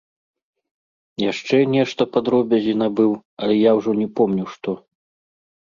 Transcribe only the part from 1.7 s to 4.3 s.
нешта па дробязі набыў, але я ўжо не